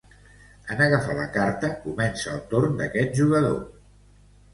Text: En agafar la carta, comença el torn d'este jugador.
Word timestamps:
En 0.75 0.79
agafar 0.85 1.17
la 1.17 1.27
carta, 1.35 1.69
comença 1.83 2.31
el 2.37 2.41
torn 2.53 2.73
d'este 2.79 3.05
jugador. 3.21 3.61